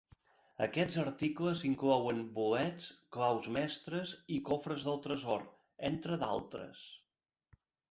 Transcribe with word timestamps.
Aquests 0.65 0.95
articles 1.01 1.61
inclouen 1.69 2.21
bolets, 2.37 2.87
claus 3.19 3.51
mestres 3.59 4.15
i 4.39 4.41
cofres 4.49 4.89
del 4.89 4.99
tresor, 5.07 5.47
entre 5.93 6.21
d'altres. 6.27 6.91